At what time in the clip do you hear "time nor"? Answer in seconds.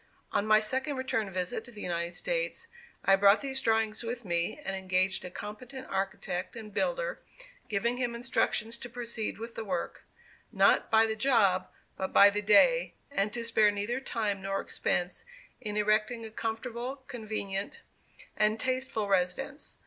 13.99-14.59